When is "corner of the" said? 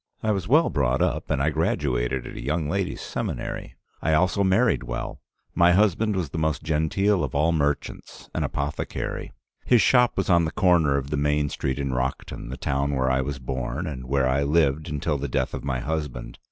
10.51-11.17